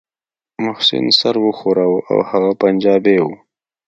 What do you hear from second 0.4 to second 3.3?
محسن سر وښوراوه هغه پنجابى و.